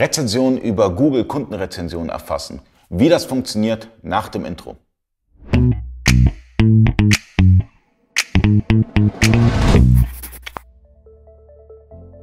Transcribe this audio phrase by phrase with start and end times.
[0.00, 2.62] Rezensionen über Google Kundenrezensionen erfassen.
[2.88, 4.78] Wie das funktioniert nach dem Intro.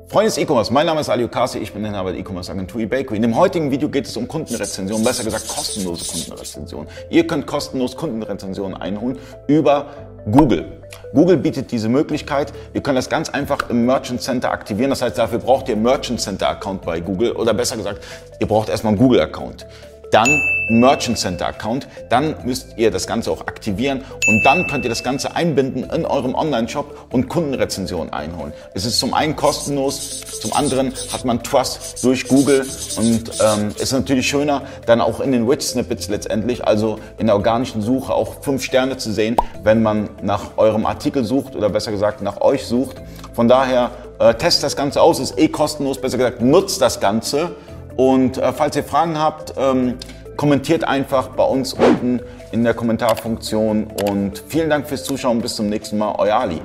[0.08, 3.18] Freunde des E-Commerce, mein Name ist Ali Okasi, ich bin Inhaber der E-Commerce Agentur eBakery.
[3.18, 6.90] In dem heutigen Video geht es um Kundenrezensionen, besser gesagt kostenlose Kundenrezensionen.
[7.12, 9.86] Ihr könnt kostenlos Kundenrezensionen einholen über
[10.32, 10.77] Google.
[11.14, 12.54] Google bietet diese Möglichkeit.
[12.74, 14.90] Ihr könnt das ganz einfach im Merchant Center aktivieren.
[14.90, 18.04] Das heißt, dafür braucht ihr einen Merchant Center Account bei Google oder besser gesagt,
[18.40, 19.66] ihr braucht erstmal einen Google Account
[20.12, 24.90] dann Merchant Center Account, dann müsst ihr das Ganze auch aktivieren und dann könnt ihr
[24.90, 28.54] das Ganze einbinden in eurem Online-Shop und Kundenrezensionen einholen.
[28.74, 32.66] Es ist zum einen kostenlos, zum anderen hat man Trust durch Google
[32.98, 37.36] und ähm, ist natürlich schöner, dann auch in den Rich Snippets letztendlich, also in der
[37.36, 41.92] organischen Suche auch fünf Sterne zu sehen, wenn man nach eurem Artikel sucht oder besser
[41.92, 42.98] gesagt nach euch sucht.
[43.34, 47.56] Von daher äh, testet das Ganze aus, ist eh kostenlos, besser gesagt nutzt das Ganze
[47.98, 49.96] und äh, falls ihr Fragen habt, ähm,
[50.38, 53.88] kommentiert einfach bei uns unten in der Kommentarfunktion.
[54.08, 55.42] Und vielen Dank fürs Zuschauen.
[55.42, 56.16] Bis zum nächsten Mal.
[56.18, 56.62] Euer Ali.